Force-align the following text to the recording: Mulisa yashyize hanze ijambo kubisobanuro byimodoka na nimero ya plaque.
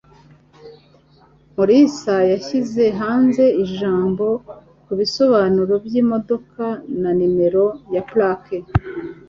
Mulisa 1.55 2.15
yashyize 2.31 2.83
hanze 2.99 3.43
ijambo 3.63 4.25
kubisobanuro 4.85 5.73
byimodoka 5.85 6.65
na 7.01 7.11
nimero 7.17 7.65
ya 7.93 8.01
plaque. 8.09 8.57